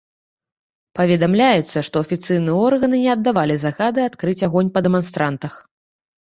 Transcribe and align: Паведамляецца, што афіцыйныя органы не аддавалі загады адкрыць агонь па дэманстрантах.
Паведамляецца, 0.99 1.77
што 1.89 1.95
афіцыйныя 2.05 2.63
органы 2.69 2.97
не 3.03 3.11
аддавалі 3.15 3.59
загады 3.65 3.99
адкрыць 4.09 4.41
агонь 4.49 4.73
па 4.79 4.85
дэманстрантах. 4.89 5.53